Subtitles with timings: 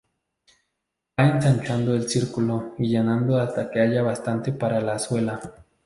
[1.15, 5.39] Va ensanchando el círculo y llenando hasta que haya bastante para la suela.